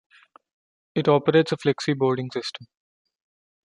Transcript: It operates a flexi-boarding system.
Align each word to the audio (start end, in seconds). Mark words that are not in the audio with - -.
It 0.95 1.07
operates 1.07 1.51
a 1.51 1.57
flexi-boarding 1.57 2.31
system. 2.31 2.65